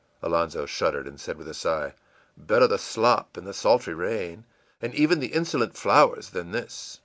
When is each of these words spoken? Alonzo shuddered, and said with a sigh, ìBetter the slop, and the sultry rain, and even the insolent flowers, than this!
Alonzo 0.23 0.65
shuddered, 0.65 1.07
and 1.07 1.21
said 1.21 1.37
with 1.37 1.47
a 1.47 1.53
sigh, 1.53 1.93
ìBetter 2.47 2.67
the 2.67 2.79
slop, 2.79 3.37
and 3.37 3.45
the 3.45 3.53
sultry 3.53 3.93
rain, 3.93 4.45
and 4.81 4.95
even 4.95 5.19
the 5.19 5.31
insolent 5.33 5.77
flowers, 5.77 6.31
than 6.31 6.53
this! 6.53 6.97